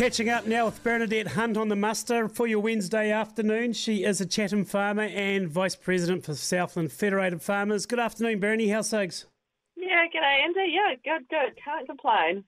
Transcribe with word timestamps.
Catching 0.00 0.30
up 0.30 0.46
now 0.46 0.64
with 0.64 0.82
Bernadette 0.82 1.26
Hunt 1.26 1.58
on 1.58 1.68
the 1.68 1.76
muster 1.76 2.26
for 2.26 2.46
your 2.46 2.60
Wednesday 2.60 3.10
afternoon. 3.10 3.74
She 3.74 4.04
is 4.04 4.18
a 4.18 4.24
Charlton 4.24 4.64
farmer 4.64 5.02
and 5.02 5.46
Vice 5.46 5.76
President 5.76 6.24
for 6.24 6.34
Southland 6.34 6.90
Federated 6.90 7.42
Farmers. 7.42 7.84
Good 7.84 8.00
afternoon, 8.00 8.40
Bernie. 8.40 8.70
How's 8.70 8.88
things? 8.88 9.26
Yeah, 9.76 10.06
g'day, 10.06 10.42
Andy. 10.42 10.72
Yeah, 10.72 10.94
good, 11.04 11.28
good. 11.28 11.62
Can't 11.62 11.86
complain. 11.86 12.44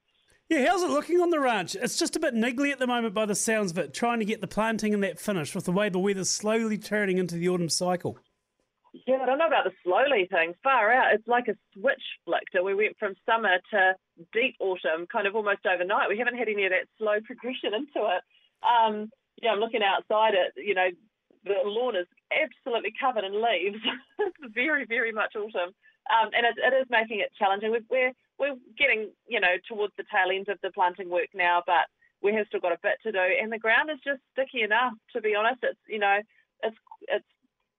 Yeah, 0.49 0.67
how's 0.67 0.83
it 0.83 0.89
looking 0.89 1.21
on 1.21 1.29
the 1.29 1.41
ranch? 1.41 1.75
It's 1.75 1.99
just 1.99 2.17
a 2.17 2.21
bit 2.21 2.33
niggly 2.33 2.73
at 2.73 2.79
the 2.79 2.87
moment 2.87 3.13
by 3.13 3.27
the 3.27 3.35
sounds 3.35 3.73
of 3.73 3.77
it, 3.77 3.93
trying 3.93 4.21
to 4.21 4.25
get 4.25 4.41
the 4.41 4.47
planting 4.47 4.95
and 4.95 5.03
that 5.03 5.21
finished 5.21 5.55
with 5.55 5.67
the 5.67 5.73
way 5.73 5.91
the 5.91 5.99
weather's 5.99 6.31
slowly 6.31 6.79
turning 6.79 7.19
into 7.19 7.35
the 7.35 7.51
autumn 7.51 7.69
cycle. 7.69 8.17
Yeah, 8.93 9.19
I 9.23 9.27
don't 9.27 9.39
know 9.39 9.47
about 9.47 9.65
the 9.65 9.73
slowly 9.83 10.29
thing. 10.31 10.55
Far 10.63 10.93
out. 10.93 11.15
It's 11.15 11.27
like 11.27 11.49
a 11.49 11.57
switch 11.73 12.03
flicked. 12.25 12.55
We 12.63 12.75
went 12.75 12.99
from 12.99 13.15
summer 13.25 13.57
to 13.73 13.95
deep 14.33 14.57
autumn 14.61 15.07
kind 15.11 15.27
of 15.27 15.35
almost 15.35 15.65
overnight. 15.65 16.11
We 16.11 16.19
haven't 16.19 16.37
had 16.37 16.49
any 16.49 16.67
of 16.67 16.73
that 16.73 16.89
slow 16.99 17.17
progression 17.25 17.73
into 17.73 18.05
it. 18.05 18.23
Um, 18.61 19.11
yeah, 19.41 19.53
I'm 19.53 19.61
looking 19.61 19.83
outside 19.83 20.35
it, 20.35 20.53
you 20.57 20.75
know, 20.75 20.89
the 21.45 21.55
lawn 21.65 21.97
is 21.97 22.07
absolutely 22.31 22.93
covered 22.99 23.25
in 23.25 23.35
leaves. 23.35 23.83
it's 24.19 24.37
very, 24.55 24.85
very 24.85 25.13
much 25.13 25.35
autumn. 25.35 25.75
Um, 26.11 26.31
and 26.35 26.47
it, 26.47 26.55
it 26.59 26.75
is 26.75 26.87
making 26.91 27.21
it 27.21 27.33
challenging. 27.39 27.71
We're, 27.71 27.87
we're, 27.91 28.13
we're 28.39 28.57
getting, 28.79 29.11
you 29.27 29.41
know, 29.41 29.55
towards 29.69 29.93
the 29.97 30.05
tail 30.11 30.35
end 30.35 30.49
of 30.49 30.59
the 30.63 30.71
planting 30.71 31.11
work 31.11 31.29
now, 31.35 31.63
but 31.67 31.87
we 32.23 32.35
have 32.35 32.47
still 32.47 32.61
got 32.61 32.73
a 32.73 32.83
bit 32.83 32.99
to 33.03 33.13
do. 33.13 33.19
And 33.19 33.53
the 33.53 33.59
ground 33.59 33.91
is 33.91 33.99
just 34.05 34.21
sticky 34.33 34.63
enough, 34.63 34.95
to 35.15 35.21
be 35.21 35.35
honest. 35.35 35.63
It's, 35.63 35.81
you 35.89 35.99
know, 35.99 36.19
it's, 36.63 36.77
it's, 37.09 37.27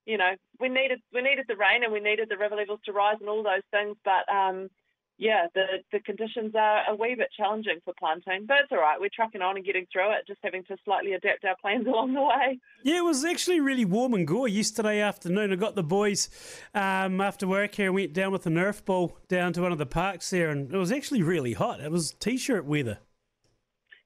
you 0.05 0.17
know, 0.17 0.31
we 0.59 0.70
needed, 0.70 1.02
we 1.13 1.21
needed 1.21 1.45
the 1.48 1.55
rain 1.55 1.84
and 1.84 1.93
we 1.93 1.99
needed 1.99 2.30
the 2.30 2.38
river 2.38 2.55
levels 2.55 2.80
to 2.85 2.91
rise 2.91 3.17
and 3.20 3.30
all 3.30 3.43
those 3.43 3.63
things, 3.71 3.96
but, 4.04 4.32
um, 4.34 4.70
yeah, 5.18 5.45
the, 5.54 5.65
the 5.91 5.99
conditions 5.99 6.54
are 6.55 6.82
a 6.90 6.95
wee 6.95 7.15
bit 7.15 7.29
challenging 7.37 7.79
for 7.85 7.93
planting, 7.99 8.45
but 8.48 8.57
it's 8.63 8.71
all 8.71 8.79
right. 8.79 8.99
We're 8.99 9.10
trucking 9.13 9.41
on 9.41 9.57
and 9.57 9.65
getting 9.65 9.85
through 9.91 10.12
it, 10.12 10.27
just 10.27 10.40
having 10.43 10.63
to 10.65 10.77
slightly 10.84 11.13
adapt 11.13 11.45
our 11.45 11.55
plans 11.62 11.85
along 11.87 12.13
the 12.13 12.21
way. 12.21 12.60
Yeah, 12.84 12.98
it 12.98 13.04
was 13.04 13.23
actually 13.23 13.60
really 13.60 13.85
warm 13.85 14.13
and 14.13 14.27
gore 14.27 14.48
yesterday 14.48 14.99
afternoon. 14.99 15.54
I 15.54 15.55
got 15.55 15.76
the 15.76 15.84
boys 15.84 16.29
um, 16.73 17.21
after 17.21 17.48
work 17.48 17.76
here 17.76 17.88
and 17.88 17.95
went 17.95 18.13
down 18.13 18.32
with 18.32 18.43
the 18.43 18.49
Nerf 18.49 18.84
ball 18.84 19.17
down 19.27 19.54
to 19.54 19.62
one 19.62 19.71
of 19.71 19.77
the 19.77 19.85
parks 19.85 20.29
there, 20.29 20.49
and 20.49 20.73
it 20.73 20.77
was 20.77 20.91
actually 20.91 21.21
really 21.21 21.54
hot. 21.54 21.79
It 21.79 21.91
was 21.91 22.13
t 22.13 22.38
shirt 22.38 22.65
weather. 22.65 22.99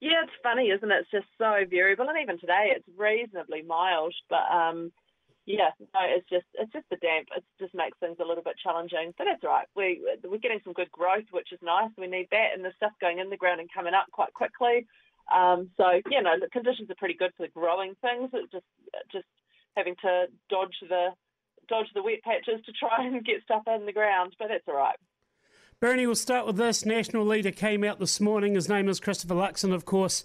Yeah, 0.00 0.22
it's 0.22 0.32
funny, 0.42 0.68
isn't 0.68 0.90
it? 0.90 1.00
It's 1.00 1.10
just 1.10 1.26
so 1.38 1.64
variable, 1.68 2.08
and 2.08 2.18
even 2.22 2.38
today 2.38 2.72
it's 2.76 2.86
reasonably 2.96 3.62
mild, 3.62 4.14
but 4.30 4.44
um, 4.52 4.92
yeah, 5.48 5.72
no, 5.80 6.00
it's 6.04 6.28
just 6.28 6.44
it's 6.54 6.72
just 6.72 6.84
the 6.90 7.00
damp. 7.00 7.28
It 7.32 7.42
just 7.58 7.74
makes 7.74 7.96
things 7.98 8.20
a 8.20 8.28
little 8.28 8.44
bit 8.44 8.60
challenging. 8.60 9.14
But 9.16 9.24
that's 9.24 9.42
right. 9.42 9.66
We 9.74 10.04
we're 10.22 10.44
getting 10.44 10.60
some 10.62 10.76
good 10.76 10.92
growth, 10.92 11.24
which 11.30 11.52
is 11.52 11.58
nice. 11.62 11.88
We 11.96 12.06
need 12.06 12.28
that, 12.30 12.52
and 12.54 12.64
the 12.64 12.76
stuff 12.76 12.92
going 13.00 13.18
in 13.18 13.30
the 13.30 13.40
ground 13.40 13.60
and 13.60 13.72
coming 13.72 13.94
up 13.94 14.06
quite 14.12 14.34
quickly. 14.34 14.86
Um, 15.32 15.70
so 15.76 16.04
you 16.10 16.20
know 16.20 16.36
the 16.38 16.52
conditions 16.52 16.90
are 16.90 17.00
pretty 17.00 17.16
good 17.16 17.32
for 17.36 17.48
growing 17.48 17.96
things. 18.04 18.28
It's 18.32 18.52
just 18.52 18.68
just 19.10 19.28
having 19.74 19.96
to 20.04 20.28
dodge 20.50 20.76
the 20.84 21.16
dodge 21.68 21.88
the 21.94 22.02
wet 22.02 22.20
patches 22.22 22.60
to 22.66 22.72
try 22.72 23.00
and 23.06 23.24
get 23.24 23.42
stuff 23.42 23.64
in 23.66 23.86
the 23.86 23.96
ground. 23.96 24.36
But 24.38 24.48
that's 24.48 24.68
all 24.68 24.76
right. 24.76 25.00
Bernie, 25.80 26.06
we'll 26.06 26.16
start 26.16 26.44
with 26.44 26.56
this. 26.56 26.84
National 26.84 27.24
leader 27.24 27.52
came 27.52 27.84
out 27.84 28.00
this 28.00 28.20
morning. 28.20 28.56
His 28.56 28.68
name 28.68 28.88
is 28.88 28.98
Christopher 28.98 29.36
Luxon, 29.36 29.72
of 29.72 29.84
course, 29.84 30.24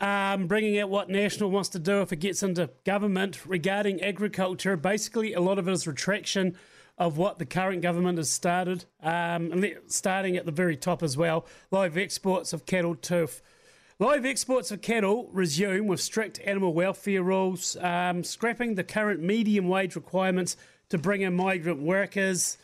um, 0.00 0.46
bringing 0.46 0.78
out 0.78 0.90
what 0.90 1.10
National 1.10 1.50
wants 1.50 1.68
to 1.70 1.80
do 1.80 2.02
if 2.02 2.12
it 2.12 2.20
gets 2.20 2.40
into 2.40 2.70
government 2.84 3.44
regarding 3.44 4.00
agriculture. 4.00 4.76
Basically, 4.76 5.32
a 5.32 5.40
lot 5.40 5.58
of 5.58 5.66
it 5.66 5.72
is 5.72 5.88
retraction 5.88 6.56
of 6.98 7.18
what 7.18 7.40
the 7.40 7.44
current 7.44 7.82
government 7.82 8.16
has 8.16 8.30
started, 8.30 8.84
um, 9.02 9.50
and 9.50 9.76
starting 9.88 10.36
at 10.36 10.46
the 10.46 10.52
very 10.52 10.76
top 10.76 11.02
as 11.02 11.16
well. 11.16 11.46
Live 11.72 11.98
exports 11.98 12.52
of 12.52 12.64
cattle 12.64 12.94
turf. 12.94 13.42
Live 13.98 14.24
exports 14.24 14.70
of 14.70 14.82
cattle 14.82 15.28
resume 15.32 15.88
with 15.88 16.00
strict 16.00 16.38
animal 16.44 16.72
welfare 16.72 17.24
rules, 17.24 17.76
um, 17.78 18.22
scrapping 18.22 18.76
the 18.76 18.84
current 18.84 19.20
median 19.20 19.66
wage 19.66 19.96
requirements 19.96 20.56
to 20.90 20.96
bring 20.96 21.22
in 21.22 21.34
migrant 21.34 21.82
workers. 21.82 22.56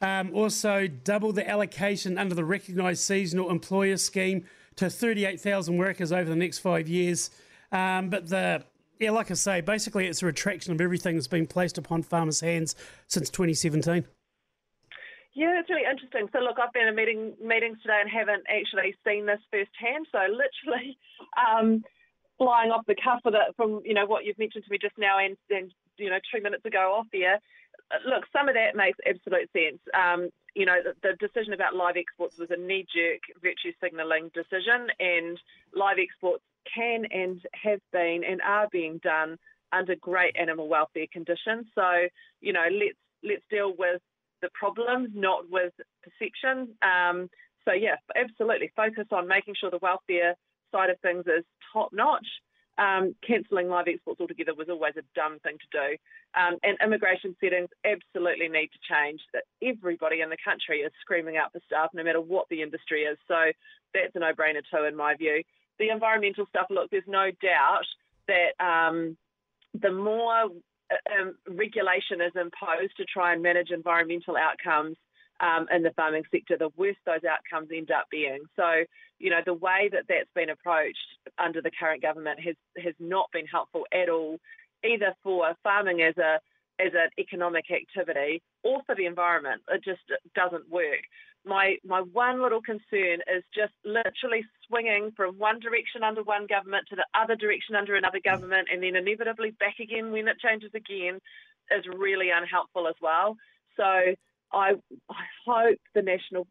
Um, 0.00 0.34
also, 0.34 0.86
double 0.86 1.32
the 1.32 1.48
allocation 1.48 2.18
under 2.18 2.34
the 2.34 2.44
recognised 2.44 3.02
seasonal 3.02 3.50
employer 3.50 3.96
scheme 3.96 4.44
to 4.76 4.90
38,000 4.90 5.76
workers 5.76 6.12
over 6.12 6.28
the 6.28 6.36
next 6.36 6.58
five 6.58 6.88
years. 6.88 7.30
Um, 7.72 8.10
but 8.10 8.28
the 8.28 8.64
yeah, 9.00 9.10
like 9.10 9.30
I 9.30 9.34
say, 9.34 9.60
basically 9.60 10.06
it's 10.06 10.22
a 10.22 10.26
retraction 10.26 10.72
of 10.72 10.80
everything 10.80 11.16
that's 11.16 11.26
been 11.26 11.46
placed 11.46 11.78
upon 11.78 12.02
farmers' 12.02 12.40
hands 12.40 12.76
since 13.08 13.28
2017. 13.28 14.06
Yeah, 15.34 15.58
it's 15.58 15.68
really 15.68 15.82
interesting. 15.90 16.28
So, 16.32 16.38
look, 16.38 16.58
I've 16.62 16.72
been 16.72 16.86
in 16.86 16.94
meeting, 16.94 17.34
meetings 17.42 17.78
today 17.82 18.00
and 18.00 18.08
haven't 18.08 18.44
actually 18.48 18.94
seen 19.04 19.26
this 19.26 19.40
firsthand. 19.50 20.06
So, 20.12 20.18
literally, 20.20 20.96
um, 21.36 21.82
flying 22.38 22.70
off 22.70 22.86
the 22.86 22.94
cuff 22.94 23.20
of 23.24 23.34
it 23.34 23.54
from 23.56 23.80
you 23.84 23.94
know 23.94 24.06
what 24.06 24.24
you've 24.24 24.38
mentioned 24.38 24.64
to 24.64 24.70
me 24.70 24.78
just 24.80 24.96
now 24.98 25.18
and, 25.18 25.36
and 25.50 25.72
you 25.98 26.10
know 26.10 26.18
two 26.32 26.42
minutes 26.42 26.64
ago 26.64 26.94
off 26.98 27.06
there 27.12 27.40
look, 28.06 28.24
some 28.32 28.48
of 28.48 28.54
that 28.54 28.76
makes 28.76 28.98
absolute 29.06 29.50
sense. 29.52 29.80
Um, 29.94 30.30
you 30.54 30.66
know, 30.66 30.76
the, 30.82 30.94
the, 31.02 31.26
decision 31.26 31.52
about 31.52 31.74
live 31.74 31.96
exports 31.96 32.38
was 32.38 32.50
a 32.50 32.56
knee 32.56 32.86
jerk 32.94 33.20
virtue 33.42 33.72
signalling 33.82 34.30
decision, 34.34 34.88
and 35.00 35.38
live 35.74 35.98
exports 35.98 36.42
can 36.72 37.04
and 37.10 37.40
have 37.52 37.80
been 37.92 38.22
and 38.24 38.40
are 38.42 38.68
being 38.70 38.98
done 39.02 39.36
under 39.72 39.96
great 39.96 40.36
animal 40.38 40.68
welfare 40.68 41.06
conditions. 41.12 41.66
So, 41.74 42.08
you 42.40 42.52
know, 42.52 42.66
let's 42.70 42.98
let's 43.22 43.42
deal 43.50 43.74
with 43.76 44.00
the 44.42 44.48
problem, 44.54 45.08
not 45.14 45.50
with 45.50 45.72
perception. 46.02 46.74
Um, 46.82 47.28
so, 47.64 47.72
yeah, 47.72 47.96
absolutely, 48.14 48.70
focus 48.76 49.06
on 49.10 49.26
making 49.26 49.54
sure 49.58 49.70
the 49.70 49.78
welfare 49.78 50.34
side 50.70 50.90
of 50.90 51.00
things 51.00 51.24
is 51.26 51.44
top 51.72 51.90
notch 51.92 52.26
um, 52.78 53.14
cancelling 53.26 53.68
live 53.68 53.86
exports 53.88 54.20
altogether 54.20 54.54
was 54.54 54.68
always 54.68 54.94
a 54.96 55.02
dumb 55.14 55.38
thing 55.40 55.56
to 55.58 55.70
do. 55.70 55.96
Um, 56.34 56.58
and 56.62 56.76
immigration 56.82 57.36
settings 57.40 57.68
absolutely 57.84 58.48
need 58.48 58.68
to 58.68 58.78
change. 58.90 59.20
That 59.32 59.44
everybody 59.62 60.20
in 60.20 60.30
the 60.30 60.36
country 60.44 60.78
is 60.80 60.92
screaming 61.00 61.36
out 61.36 61.52
for 61.52 61.60
staff, 61.66 61.90
no 61.94 62.02
matter 62.02 62.20
what 62.20 62.46
the 62.50 62.62
industry 62.62 63.02
is. 63.02 63.18
So 63.28 63.52
that's 63.92 64.14
a 64.14 64.18
no-brainer 64.18 64.62
too, 64.72 64.84
in 64.84 64.96
my 64.96 65.14
view. 65.14 65.42
The 65.78 65.90
environmental 65.90 66.46
stuff. 66.48 66.66
Look, 66.70 66.90
there's 66.90 67.04
no 67.06 67.30
doubt 67.42 67.86
that 68.26 68.64
um, 68.64 69.16
the 69.80 69.92
more 69.92 70.44
uh, 70.90 71.20
um, 71.20 71.36
regulation 71.48 72.20
is 72.20 72.32
imposed 72.34 72.96
to 72.96 73.04
try 73.04 73.32
and 73.32 73.42
manage 73.42 73.70
environmental 73.70 74.36
outcomes 74.36 74.96
um, 75.40 75.66
in 75.74 75.82
the 75.82 75.92
farming 75.92 76.24
sector, 76.30 76.56
the 76.56 76.70
worse 76.76 76.96
those 77.04 77.24
outcomes 77.28 77.70
end 77.74 77.90
up 77.90 78.06
being. 78.10 78.40
So, 78.56 78.84
you 79.18 79.30
know, 79.30 79.40
the 79.44 79.54
way 79.54 79.88
that 79.92 80.04
that's 80.08 80.30
been 80.34 80.50
approached 80.50 80.98
under 81.38 81.60
the 81.60 81.70
current 81.78 82.02
government 82.02 82.40
has 82.40 82.56
has 82.82 82.94
not 82.98 83.30
been 83.32 83.46
helpful 83.46 83.84
at 83.92 84.08
all, 84.08 84.38
either 84.84 85.14
for 85.22 85.54
farming 85.62 86.02
as 86.02 86.16
a 86.18 86.38
as 86.80 86.92
an 86.92 87.08
economic 87.18 87.66
activity 87.70 88.42
or 88.62 88.82
for 88.86 88.94
the 88.94 89.06
environment. 89.06 89.62
It 89.68 89.84
just 89.84 90.02
doesn't 90.34 90.68
work. 90.70 91.02
My 91.44 91.76
my 91.84 92.00
one 92.00 92.42
little 92.42 92.62
concern 92.62 93.20
is 93.34 93.44
just 93.54 93.74
literally 93.84 94.44
swinging 94.66 95.12
from 95.16 95.38
one 95.38 95.60
direction 95.60 96.02
under 96.02 96.22
one 96.22 96.46
government 96.46 96.86
to 96.88 96.96
the 96.96 97.06
other 97.14 97.36
direction 97.36 97.74
under 97.74 97.96
another 97.96 98.20
government, 98.24 98.68
and 98.72 98.82
then 98.82 98.96
inevitably 98.96 99.50
back 99.50 99.78
again 99.80 100.10
when 100.10 100.28
it 100.28 100.38
changes 100.38 100.70
again, 100.74 101.20
is 101.70 101.84
really 101.96 102.30
unhelpful 102.30 102.88
as 102.88 102.94
well. 103.00 103.36
So 103.76 104.14
I, 104.54 104.72
I 105.10 105.24
hope 105.46 105.78
the 105.94 106.02
National 106.02 106.46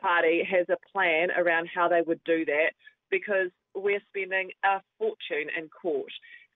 Party 0.00 0.42
has 0.50 0.66
a 0.68 0.76
plan 0.92 1.30
around 1.36 1.68
how 1.74 1.88
they 1.88 2.02
would 2.02 2.20
do 2.24 2.44
that 2.46 2.72
because 3.10 3.50
we're 3.74 4.02
spending 4.08 4.50
a 4.64 4.80
fortune 4.98 5.48
in 5.56 5.68
court 5.68 6.12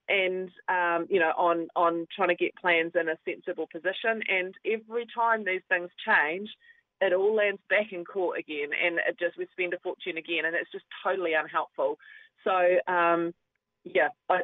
and 0.08 0.50
um, 0.68 1.06
you 1.08 1.18
know 1.18 1.32
on 1.36 1.68
on 1.76 2.06
trying 2.14 2.28
to 2.28 2.34
get 2.34 2.54
plans 2.56 2.92
in 2.94 3.08
a 3.08 3.16
sensible 3.24 3.66
position 3.72 4.22
and 4.28 4.54
every 4.66 5.06
time 5.14 5.44
these 5.44 5.62
things 5.68 5.88
change 6.04 6.48
it 7.00 7.12
all 7.12 7.34
lands 7.34 7.60
back 7.70 7.92
in 7.92 8.04
court 8.04 8.38
again 8.38 8.68
and 8.84 8.98
it 9.08 9.18
just 9.18 9.38
we 9.38 9.46
spend 9.52 9.72
a 9.72 9.78
fortune 9.78 10.18
again 10.18 10.44
and 10.44 10.54
it's 10.54 10.70
just 10.70 10.84
totally 11.02 11.32
unhelpful 11.32 11.96
so 12.42 12.92
um, 12.92 13.32
yeah 13.84 14.08
I, 14.28 14.40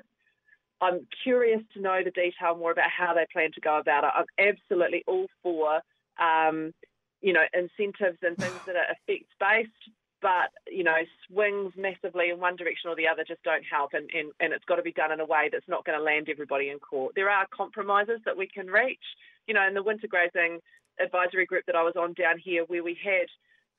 I'm 0.81 1.06
curious 1.22 1.60
to 1.75 1.81
know 1.81 2.00
the 2.02 2.10
detail 2.10 2.56
more 2.56 2.72
about 2.72 2.90
how 2.96 3.14
they 3.14 3.26
plan 3.32 3.50
to 3.52 3.60
go 3.60 3.78
about 3.78 4.04
it. 4.04 4.10
I'm 4.16 4.25
absolutely 4.38 5.04
all 5.06 5.26
for 5.43 5.81
um, 6.18 6.72
you 7.20 7.32
know, 7.32 7.44
incentives 7.52 8.18
and 8.22 8.36
things 8.36 8.60
that 8.66 8.76
are 8.76 8.96
effects 8.96 9.32
based, 9.38 9.94
but 10.22 10.50
you 10.66 10.84
know, 10.84 10.96
swings 11.28 11.72
massively 11.76 12.30
in 12.30 12.40
one 12.40 12.56
direction 12.56 12.90
or 12.90 12.96
the 12.96 13.08
other 13.08 13.24
just 13.26 13.42
don't 13.42 13.64
help, 13.64 13.92
and, 13.94 14.10
and, 14.14 14.32
and 14.40 14.52
it's 14.52 14.64
got 14.64 14.76
to 14.76 14.82
be 14.82 14.92
done 14.92 15.12
in 15.12 15.20
a 15.20 15.24
way 15.24 15.48
that's 15.52 15.68
not 15.68 15.84
going 15.84 15.98
to 15.98 16.04
land 16.04 16.28
everybody 16.30 16.70
in 16.70 16.78
court. 16.78 17.14
There 17.14 17.30
are 17.30 17.46
compromises 17.54 18.20
that 18.24 18.36
we 18.36 18.46
can 18.46 18.66
reach. 18.66 19.04
You 19.46 19.54
know, 19.54 19.66
in 19.66 19.74
the 19.74 19.82
winter 19.82 20.06
grazing 20.06 20.60
advisory 21.02 21.46
group 21.46 21.64
that 21.66 21.76
I 21.76 21.82
was 21.82 21.94
on 21.96 22.12
down 22.14 22.38
here, 22.38 22.64
where 22.64 22.84
we 22.84 22.96
had 23.02 23.26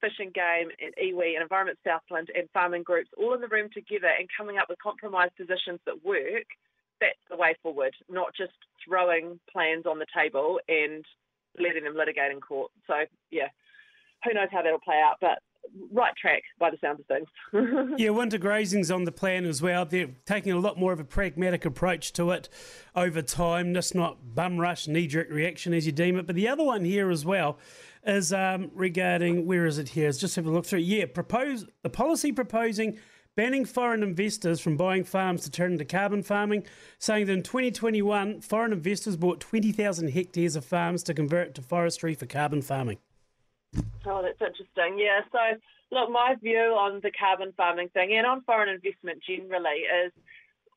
Fish 0.01 0.17
and 0.19 0.33
Game 0.33 0.69
and 0.81 0.93
iwi 0.97 1.33
and 1.35 1.43
Environment 1.43 1.77
Southland 1.85 2.29
and 2.35 2.49
farming 2.53 2.83
groups 2.83 3.09
all 3.17 3.33
in 3.33 3.41
the 3.41 3.47
room 3.47 3.69
together 3.73 4.09
and 4.17 4.27
coming 4.35 4.57
up 4.57 4.67
with 4.67 4.79
compromise 4.81 5.29
positions 5.37 5.79
that 5.85 6.03
work, 6.03 6.49
that's 6.99 7.21
the 7.29 7.37
way 7.37 7.55
forward, 7.61 7.93
not 8.09 8.33
just 8.35 8.53
throwing 8.83 9.39
plans 9.51 9.85
on 9.85 9.99
the 9.99 10.05
table 10.15 10.59
and 10.67 11.05
letting 11.59 11.83
them 11.83 11.95
litigate 11.95 12.31
in 12.31 12.41
court. 12.41 12.71
So 12.87 12.93
yeah, 13.31 13.47
who 14.23 14.33
knows 14.33 14.49
how 14.51 14.61
that'll 14.61 14.79
play 14.79 15.01
out? 15.03 15.17
But 15.19 15.39
right 15.91 16.13
track 16.19 16.43
by 16.59 16.69
the 16.69 16.77
sound 16.81 16.99
of 16.99 17.05
things. 17.05 17.93
yeah, 17.97 18.09
winter 18.09 18.37
grazing's 18.37 18.91
on 18.91 19.03
the 19.03 19.11
plan 19.11 19.45
as 19.45 19.61
well. 19.61 19.85
They're 19.85 20.09
taking 20.25 20.51
a 20.51 20.59
lot 20.59 20.77
more 20.77 20.93
of 20.93 20.99
a 20.99 21.03
pragmatic 21.03 21.65
approach 21.65 22.13
to 22.13 22.31
it 22.31 22.49
over 22.95 23.21
time, 23.21 23.73
just 23.73 23.95
not 23.95 24.35
bum 24.35 24.57
rush, 24.59 24.87
knee 24.87 25.07
jerk 25.07 25.29
reaction 25.29 25.73
as 25.73 25.85
you 25.85 25.91
deem 25.91 26.17
it. 26.17 26.27
But 26.27 26.35
the 26.35 26.47
other 26.47 26.63
one 26.63 26.83
here 26.83 27.09
as 27.09 27.25
well 27.25 27.57
is 28.05 28.33
um, 28.33 28.71
regarding 28.73 29.45
where 29.45 29.65
is 29.65 29.77
it 29.77 29.89
here? 29.89 30.07
Let's 30.07 30.17
just 30.17 30.35
have 30.35 30.45
a 30.45 30.51
look 30.51 30.65
through. 30.65 30.79
Yeah, 30.79 31.05
propose 31.05 31.65
the 31.83 31.89
policy 31.89 32.31
proposing 32.31 32.97
banning 33.35 33.65
foreign 33.65 34.03
investors 34.03 34.59
from 34.59 34.77
buying 34.77 35.03
farms 35.03 35.43
to 35.43 35.51
turn 35.51 35.73
into 35.73 35.85
carbon 35.85 36.23
farming, 36.23 36.65
saying 36.99 37.25
that 37.25 37.33
in 37.33 37.43
2021, 37.43 38.41
foreign 38.41 38.73
investors 38.73 39.15
bought 39.15 39.39
20,000 39.39 40.09
hectares 40.09 40.55
of 40.55 40.65
farms 40.65 41.03
to 41.03 41.13
convert 41.13 41.55
to 41.55 41.61
forestry 41.61 42.13
for 42.13 42.25
carbon 42.25 42.61
farming. 42.61 42.97
Oh, 44.05 44.21
that's 44.21 44.41
interesting. 44.41 44.99
Yeah. 44.99 45.21
So, 45.31 45.59
look, 45.91 46.09
my 46.09 46.35
view 46.41 46.75
on 46.77 46.99
the 47.01 47.11
carbon 47.11 47.53
farming 47.55 47.89
thing 47.89 48.13
and 48.13 48.25
on 48.25 48.41
foreign 48.41 48.69
investment 48.69 49.23
generally 49.23 49.85
is 50.05 50.11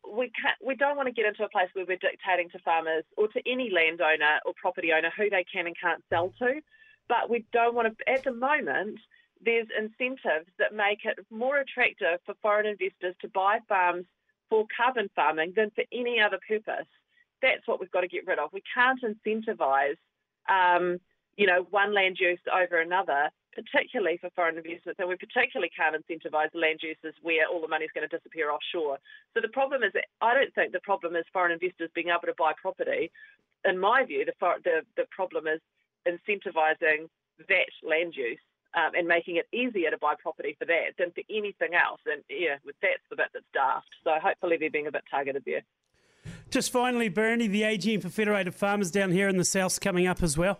we 0.08 0.30
can't, 0.30 0.56
we 0.64 0.76
don't 0.76 0.96
want 0.96 1.08
to 1.08 1.12
get 1.12 1.26
into 1.26 1.44
a 1.44 1.48
place 1.48 1.68
where 1.72 1.86
we're 1.88 1.96
dictating 1.96 2.50
to 2.50 2.58
farmers 2.60 3.04
or 3.16 3.26
to 3.28 3.40
any 3.50 3.70
landowner 3.70 4.38
or 4.46 4.52
property 4.60 4.92
owner 4.92 5.10
who 5.16 5.30
they 5.30 5.44
can 5.50 5.66
and 5.66 5.74
can't 5.80 6.04
sell 6.08 6.32
to. 6.38 6.60
But 7.08 7.28
we 7.28 7.44
don't 7.52 7.74
want 7.74 7.98
to, 7.98 8.10
at 8.10 8.24
the 8.24 8.32
moment, 8.32 8.98
there's 9.44 9.68
incentives 9.76 10.48
that 10.58 10.74
make 10.74 11.04
it 11.04 11.18
more 11.30 11.58
attractive 11.58 12.20
for 12.24 12.34
foreign 12.42 12.66
investors 12.66 13.14
to 13.20 13.28
buy 13.28 13.58
farms 13.68 14.06
for 14.48 14.64
carbon 14.76 15.08
farming 15.14 15.52
than 15.56 15.70
for 15.74 15.84
any 15.92 16.20
other 16.20 16.38
purpose. 16.46 16.86
That's 17.42 17.66
what 17.66 17.80
we've 17.80 17.90
got 17.90 18.02
to 18.02 18.08
get 18.08 18.26
rid 18.26 18.38
of. 18.38 18.50
We 18.52 18.62
can't 18.74 19.00
incentivise 19.02 19.96
um, 20.48 20.98
you 21.36 21.46
know, 21.46 21.66
one 21.70 21.94
land 21.94 22.16
use 22.20 22.38
over 22.52 22.80
another, 22.80 23.30
particularly 23.54 24.18
for 24.20 24.30
foreign 24.34 24.56
investments, 24.56 24.98
and 24.98 25.08
we 25.08 25.16
particularly 25.16 25.70
can't 25.74 25.96
incentivise 25.96 26.50
land 26.54 26.80
uses 26.82 27.14
where 27.22 27.46
all 27.50 27.60
the 27.60 27.68
money 27.68 27.84
is 27.84 27.90
going 27.94 28.08
to 28.08 28.16
disappear 28.16 28.50
offshore. 28.50 28.98
So 29.34 29.40
the 29.40 29.48
problem 29.48 29.82
is, 29.82 29.92
I 30.20 30.34
don't 30.34 30.54
think 30.54 30.72
the 30.72 30.80
problem 30.80 31.16
is 31.16 31.24
foreign 31.32 31.52
investors 31.52 31.90
being 31.94 32.08
able 32.08 32.26
to 32.26 32.34
buy 32.38 32.52
property. 32.60 33.10
In 33.64 33.78
my 33.78 34.04
view, 34.04 34.24
the 34.24 34.34
the, 34.64 34.82
the 34.96 35.06
problem 35.10 35.46
is 35.46 35.60
incentivising 36.06 37.08
that 37.48 37.70
land 37.82 38.14
use 38.14 38.38
um, 38.76 38.92
and 38.96 39.06
making 39.06 39.36
it 39.36 39.46
easier 39.52 39.90
to 39.90 39.98
buy 39.98 40.14
property 40.20 40.56
for 40.58 40.64
that 40.66 40.96
than 40.98 41.10
for 41.12 41.22
anything 41.30 41.74
else. 41.74 42.00
And 42.06 42.22
yeah, 42.28 42.56
that's 42.64 43.02
the 43.10 43.16
bit 43.16 43.26
that's 43.32 43.46
daft. 43.52 43.88
So 44.02 44.12
hopefully 44.22 44.56
they're 44.58 44.70
being 44.70 44.86
a 44.86 44.92
bit 44.92 45.04
targeted 45.10 45.44
there. 45.46 45.62
Just 46.50 46.72
finally, 46.72 47.08
Bernie, 47.08 47.48
the 47.48 47.62
AGM 47.62 48.02
for 48.02 48.08
Federated 48.08 48.54
Farmers 48.54 48.90
down 48.90 49.12
here 49.12 49.28
in 49.28 49.36
the 49.36 49.44
south 49.44 49.80
coming 49.80 50.06
up 50.06 50.22
as 50.22 50.38
well. 50.38 50.58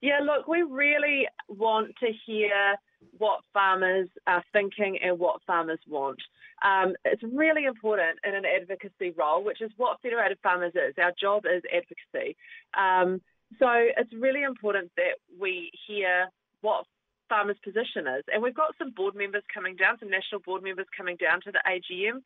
Yeah, 0.00 0.20
look, 0.22 0.46
we 0.46 0.62
really 0.62 1.26
want 1.48 1.94
to 2.00 2.12
hear 2.26 2.76
what 3.18 3.40
farmers 3.52 4.08
are 4.26 4.44
thinking 4.52 4.98
and 5.02 5.18
what 5.18 5.40
farmers 5.46 5.80
want. 5.88 6.18
Um, 6.64 6.94
it's 7.04 7.22
really 7.22 7.64
important 7.64 8.18
in 8.24 8.34
an 8.34 8.44
advocacy 8.44 9.12
role, 9.16 9.44
which 9.44 9.60
is 9.60 9.70
what 9.76 10.00
Federated 10.02 10.38
Farmers 10.42 10.72
is. 10.74 10.94
Our 10.98 11.12
job 11.18 11.44
is 11.46 11.62
advocacy. 11.72 12.36
Um, 12.76 13.20
so 13.58 13.68
it's 13.70 14.12
really 14.12 14.42
important 14.42 14.90
that 14.96 15.18
we 15.38 15.70
hear 15.86 16.28
what 16.60 16.86
farmers' 17.28 17.56
position 17.62 18.06
is. 18.06 18.24
And 18.32 18.42
we've 18.42 18.54
got 18.54 18.74
some 18.78 18.90
board 18.90 19.14
members 19.14 19.42
coming 19.52 19.76
down, 19.76 19.98
some 19.98 20.10
national 20.10 20.40
board 20.40 20.62
members 20.62 20.86
coming 20.96 21.16
down 21.16 21.40
to 21.42 21.52
the 21.52 21.62
AGM. 21.66 22.22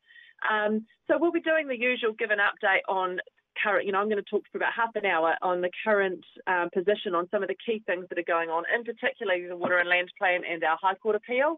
Um, 0.49 0.85
so 1.07 1.17
we'll 1.19 1.31
be 1.31 1.41
doing 1.41 1.67
the 1.67 1.79
usual 1.79 2.13
give 2.13 2.31
an 2.31 2.39
update 2.39 2.81
on 2.89 3.19
current, 3.61 3.85
you 3.85 3.91
know, 3.91 3.99
I'm 3.99 4.09
going 4.09 4.23
to 4.23 4.29
talk 4.29 4.43
for 4.51 4.57
about 4.57 4.73
half 4.73 4.95
an 4.95 5.05
hour 5.05 5.35
on 5.41 5.61
the 5.61 5.69
current 5.83 6.23
um, 6.47 6.69
position 6.73 7.15
on 7.15 7.27
some 7.29 7.43
of 7.43 7.49
the 7.49 7.57
key 7.65 7.83
things 7.85 8.05
that 8.09 8.17
are 8.17 8.27
going 8.27 8.49
on, 8.49 8.63
in 8.73 8.83
particular 8.83 9.35
the 9.47 9.57
Water 9.57 9.77
and 9.77 9.89
Land 9.89 10.09
Plan 10.17 10.41
and 10.49 10.63
our 10.63 10.77
High 10.81 10.95
Court 10.95 11.15
appeal. 11.15 11.57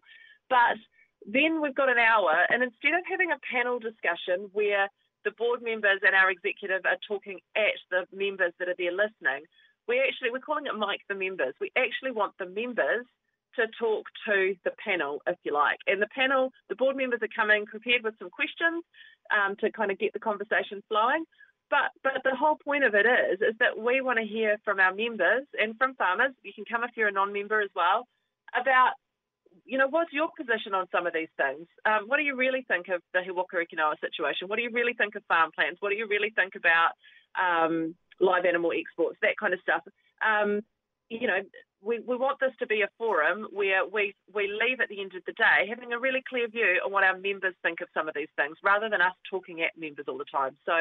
But 0.50 0.78
then 1.25 1.62
we've 1.62 1.75
got 1.75 1.89
an 1.89 2.00
hour, 2.00 2.46
and 2.50 2.63
instead 2.63 2.94
of 2.94 3.04
having 3.10 3.31
a 3.31 3.39
panel 3.51 3.80
discussion 3.80 4.50
where 4.51 4.89
the 5.24 5.31
board 5.31 5.63
members 5.63 6.00
and 6.04 6.16
our 6.16 6.30
executive 6.30 6.84
are 6.86 7.00
talking 7.07 7.39
at 7.56 7.80
the 7.89 8.04
members 8.12 8.51
that 8.60 8.68
are 8.68 8.75
there 8.78 8.92
listening, 8.92 9.48
we 9.88 10.00
actually 10.00 10.31
we're 10.31 10.44
calling 10.44 10.66
it 10.66 10.75
Mike 10.75 11.01
the 11.07 11.16
members. 11.16 11.56
We 11.60 11.72
actually 11.78 12.12
want 12.12 12.34
the 12.39 12.48
members 12.48 13.06
to 13.55 13.67
talk 13.79 14.05
to 14.27 14.55
the 14.63 14.71
panel, 14.83 15.21
if 15.27 15.38
you 15.44 15.53
like. 15.53 15.77
And 15.88 16.01
the 16.01 16.07
panel, 16.15 16.51
the 16.69 16.75
board 16.75 16.95
members 16.95 17.19
are 17.21 17.35
coming 17.35 17.65
prepared 17.65 18.03
with 18.03 18.15
some 18.19 18.29
questions 18.29 18.83
um, 19.31 19.55
to 19.57 19.71
kind 19.71 19.91
of 19.91 20.00
get 20.00 20.13
the 20.13 20.19
conversation 20.19 20.83
flowing. 20.88 21.25
But 21.69 21.89
but 22.03 22.21
the 22.23 22.35
whole 22.35 22.57
point 22.63 22.83
of 22.83 22.94
it 22.94 23.05
is 23.05 23.41
is 23.41 23.55
that 23.59 23.77
we 23.77 24.01
want 24.01 24.19
to 24.19 24.25
hear 24.25 24.57
from 24.63 24.79
our 24.79 24.94
members 24.94 25.45
and 25.59 25.75
from 25.77 25.95
farmers. 25.95 26.33
You 26.44 26.53
can 26.53 26.65
come 26.65 26.83
if 26.83 26.91
you're 26.95 27.07
a 27.07 27.11
non-member 27.11 27.61
as 27.61 27.69
well 27.75 28.07
about 28.53 28.94
you 29.65 29.77
know 29.77 29.88
what's 29.88 30.11
your 30.13 30.29
position 30.38 30.73
on 30.73 30.88
some 30.91 31.07
of 31.07 31.13
these 31.13 31.31
things. 31.38 31.67
Um, 31.85 32.05
what 32.07 32.17
do 32.17 32.23
you 32.23 32.35
really 32.35 32.65
think 32.67 32.89
of 32.89 33.01
the 33.13 33.23
He 33.23 33.31
Waka 33.31 33.65
situation? 34.01 34.47
What 34.47 34.57
do 34.57 34.63
you 34.63 34.71
really 34.71 34.94
think 34.94 35.15
of 35.15 35.23
farm 35.25 35.51
plans? 35.55 35.77
What 35.79 35.89
do 35.89 35.95
you 35.95 36.07
really 36.07 36.31
think 36.35 36.53
about 36.55 36.91
um, 37.39 37.95
live 38.19 38.45
animal 38.45 38.71
exports? 38.75 39.17
That 39.21 39.38
kind 39.39 39.53
of 39.53 39.59
stuff. 39.61 39.81
Um, 40.21 40.61
you 41.09 41.27
know, 41.27 41.39
we, 41.83 42.00
we 42.00 42.15
want 42.15 42.39
this 42.39 42.53
to 42.59 42.68
be 42.68 42.81
a 42.81 42.89
forum 42.97 43.47
where 43.51 43.85
we, 43.85 44.15
we 44.33 44.47
leave 44.47 44.80
at 44.80 44.89
the 44.89 45.01
end 45.01 45.13
of 45.15 45.24
the 45.25 45.33
day 45.33 45.68
having 45.68 45.91
a 45.91 46.00
really 46.00 46.24
clear 46.27 46.47
view 46.47 46.80
on 46.85 46.91
what 46.91 47.03
our 47.03 47.18
members 47.18 47.53
think 47.62 47.81
of 47.81 47.88
some 47.94 48.07
of 48.07 48.15
these 48.15 48.31
things 48.35 48.57
rather 48.63 48.89
than 48.89 49.01
us 49.01 49.13
talking 49.30 49.62
at 49.62 49.77
members 49.77 50.06
all 50.07 50.18
the 50.18 50.25
time. 50.31 50.56
So 50.65 50.74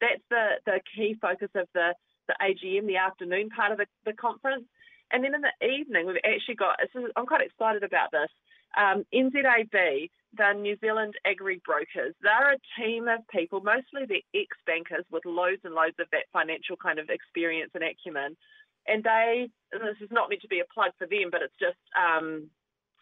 that's 0.00 0.22
the, 0.30 0.60
the 0.66 0.80
key 0.94 1.16
focus 1.20 1.48
of 1.54 1.66
the, 1.74 1.94
the 2.28 2.34
AGM, 2.40 2.86
the 2.86 2.98
afternoon 2.98 3.48
part 3.50 3.72
of 3.72 3.78
the, 3.78 3.86
the 4.04 4.12
conference. 4.12 4.64
And 5.10 5.24
then 5.24 5.34
in 5.34 5.42
the 5.42 5.66
evening, 5.66 6.06
we've 6.06 6.16
actually 6.24 6.56
got, 6.56 6.76
I'm 7.16 7.26
quite 7.26 7.42
excited 7.42 7.82
about 7.82 8.10
this. 8.12 8.28
Um, 8.76 9.04
NZAB, 9.12 10.10
the 10.36 10.52
New 10.54 10.76
Zealand 10.80 11.14
Agri 11.26 11.60
Brokers, 11.64 12.14
they're 12.22 12.54
a 12.54 12.80
team 12.80 13.08
of 13.08 13.20
people, 13.28 13.60
mostly 13.60 14.06
they're 14.08 14.24
ex 14.34 14.56
bankers 14.66 15.04
with 15.10 15.26
loads 15.26 15.60
and 15.64 15.74
loads 15.74 15.96
of 16.00 16.06
that 16.12 16.24
financial 16.32 16.76
kind 16.76 16.98
of 16.98 17.10
experience 17.10 17.70
and 17.74 17.84
acumen 17.84 18.36
and 18.86 19.02
they 19.04 19.48
this 19.72 19.96
is 20.00 20.10
not 20.10 20.28
meant 20.28 20.42
to 20.42 20.48
be 20.48 20.60
a 20.60 20.72
plug 20.72 20.92
for 20.98 21.06
them, 21.06 21.30
but 21.30 21.42
it's 21.42 21.56
just 21.58 21.80
um, 21.96 22.50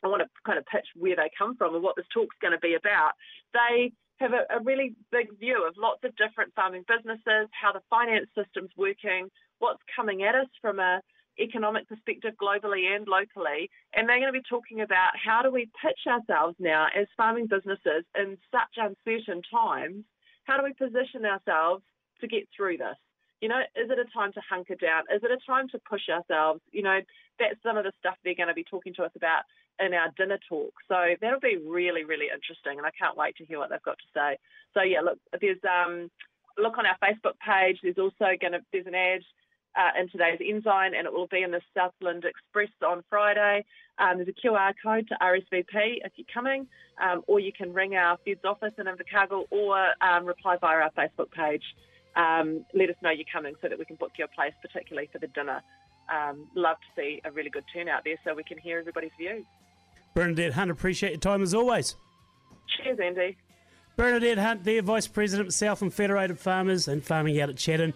I 0.02 0.08
want 0.08 0.22
to 0.22 0.28
kind 0.46 0.58
of 0.58 0.66
pitch 0.66 0.86
where 0.96 1.16
they 1.16 1.30
come 1.36 1.56
from 1.56 1.74
and 1.74 1.82
what 1.82 1.96
this 1.96 2.06
talk's 2.12 2.36
going 2.40 2.52
to 2.52 2.60
be 2.60 2.74
about. 2.74 3.12
They 3.52 3.92
have 4.18 4.32
a, 4.32 4.44
a, 4.50 4.62
really 4.62 4.94
big 5.10 5.38
view 5.38 5.66
of 5.66 5.74
lots 5.76 6.04
of 6.04 6.14
different 6.16 6.54
farming 6.54 6.84
businesses, 6.86 7.48
how 7.56 7.72
the 7.72 7.80
finance 7.88 8.28
system's 8.36 8.70
working, 8.76 9.28
what's 9.58 9.82
coming 9.96 10.22
at 10.22 10.34
us 10.34 10.48
from 10.60 10.78
a 10.78 11.00
economic 11.38 11.88
perspective 11.88 12.34
globally 12.40 12.94
and 12.94 13.08
locally, 13.08 13.70
and 13.94 14.08
they're 14.08 14.20
going 14.20 14.32
to 14.32 14.38
be 14.38 14.44
talking 14.48 14.82
about 14.82 15.10
how 15.16 15.40
do 15.42 15.50
we 15.50 15.70
pitch 15.80 16.00
ourselves 16.06 16.54
now 16.58 16.86
as 16.94 17.06
farming 17.16 17.46
businesses 17.46 18.04
in 18.14 18.36
such 18.52 18.76
uncertain 18.76 19.40
times. 19.50 20.04
How 20.44 20.58
do 20.58 20.64
we 20.64 20.74
position 20.74 21.24
ourselves 21.24 21.82
to 22.20 22.28
get 22.28 22.48
through 22.54 22.76
this? 22.76 22.96
You 23.40 23.48
know, 23.48 23.60
is 23.74 23.90
it 23.90 23.98
a 23.98 24.04
time 24.12 24.32
to 24.32 24.40
hunker 24.48 24.74
down? 24.74 25.04
Is 25.14 25.22
it 25.22 25.30
a 25.30 25.38
time 25.46 25.68
to 25.70 25.78
push 25.88 26.08
ourselves? 26.08 26.60
You 26.72 26.82
know, 26.82 27.00
that's 27.38 27.62
some 27.62 27.76
of 27.76 27.84
the 27.84 27.92
stuff 27.98 28.16
they're 28.22 28.34
going 28.34 28.48
to 28.48 28.54
be 28.54 28.64
talking 28.64 28.94
to 28.94 29.04
us 29.04 29.12
about 29.16 29.44
in 29.80 29.94
our 29.94 30.10
dinner 30.16 30.38
talk. 30.48 30.74
So 30.88 31.16
that'll 31.20 31.40
be 31.40 31.56
really, 31.56 32.04
really 32.04 32.26
interesting, 32.32 32.76
and 32.76 32.86
I 32.86 32.90
can't 32.90 33.16
wait 33.16 33.36
to 33.36 33.44
hear 33.44 33.58
what 33.58 33.70
they've 33.70 33.82
got 33.82 33.98
to 33.98 34.10
say. 34.14 34.38
So 34.74 34.82
yeah, 34.82 35.00
look, 35.00 35.18
there's 35.40 35.58
um, 35.64 36.10
look 36.58 36.76
on 36.78 36.86
our 36.86 36.98
Facebook 37.02 37.38
page. 37.44 37.78
There's 37.82 37.98
also 37.98 38.36
going 38.40 38.52
to 38.52 38.60
there's 38.72 38.86
an 38.86 38.94
ad 38.94 39.22
uh, 39.76 40.00
in 40.00 40.08
today's 40.10 40.40
Ensign, 40.44 40.94
and 40.94 41.06
it 41.06 41.12
will 41.12 41.28
be 41.28 41.42
in 41.42 41.50
the 41.50 41.60
Southland 41.74 42.24
Express 42.24 42.70
on 42.86 43.02
Friday. 43.08 43.64
Um, 43.98 44.16
there's 44.16 44.28
a 44.28 44.46
QR 44.46 44.72
code 44.82 45.08
to 45.08 45.16
RSVP 45.20 46.00
if 46.04 46.12
you're 46.16 46.26
coming, 46.32 46.66
um, 47.00 47.22
or 47.26 47.40
you 47.40 47.52
can 47.52 47.72
ring 47.72 47.94
our 47.96 48.18
Feds 48.24 48.44
office 48.44 48.72
in 48.78 48.86
Invercargill 48.86 49.44
or 49.50 49.86
um, 50.00 50.24
reply 50.24 50.56
via 50.60 50.78
our 50.78 50.90
Facebook 50.92 51.30
page 51.30 51.62
um, 52.16 52.64
let 52.74 52.90
us 52.90 52.96
know 53.02 53.10
you're 53.10 53.24
coming 53.32 53.54
so 53.62 53.68
that 53.68 53.78
we 53.78 53.84
can 53.84 53.96
book 53.96 54.12
your 54.18 54.28
place, 54.28 54.52
particularly 54.62 55.08
for 55.12 55.18
the 55.18 55.28
dinner. 55.28 55.62
Um, 56.12 56.48
love 56.54 56.76
to 56.76 57.00
see 57.00 57.20
a 57.24 57.30
really 57.30 57.50
good 57.50 57.64
turnout 57.72 58.02
there 58.04 58.16
so 58.24 58.34
we 58.34 58.42
can 58.42 58.58
hear 58.58 58.78
everybody's 58.78 59.12
views. 59.18 59.44
Bernadette 60.14 60.54
Hunt, 60.54 60.70
appreciate 60.70 61.10
your 61.10 61.20
time 61.20 61.42
as 61.42 61.54
always. 61.54 61.94
Cheers, 62.82 62.98
Andy. 63.02 63.36
Bernadette 63.96 64.38
Hunt, 64.38 64.64
there, 64.64 64.82
Vice 64.82 65.06
President, 65.06 65.52
Southland 65.52 65.94
Federated 65.94 66.38
Farmers 66.38 66.88
and 66.88 67.04
Farming 67.04 67.40
Out 67.40 67.50
at 67.50 67.56
Charlton. 67.56 67.94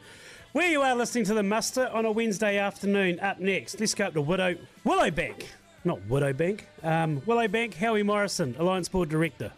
Where 0.52 0.71
you 0.71 0.83
are 0.83 0.94
listening 0.94 1.25
to 1.25 1.35
the 1.35 1.42
muster 1.42 1.88
on 1.92 2.04
a 2.04 2.12
Wednesday 2.12 2.59
afternoon. 2.59 3.18
Up 3.18 3.40
next, 3.40 3.80
let's 3.80 3.94
go 3.94 4.06
up 4.06 4.14
to 4.14 4.21
Widow 4.21 4.56
Willowbank, 4.85 5.47
not 5.85 5.99
Widowbank. 6.09 6.61
Um, 6.85 7.21
Willowbank. 7.23 7.75
Howie 7.75 8.04
Morrison, 8.04 8.54
Alliance 8.59 8.88
Board 8.88 9.09
Director. 9.09 9.50